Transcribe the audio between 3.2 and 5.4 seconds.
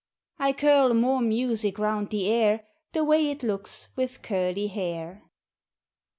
it looks with Curly Hair.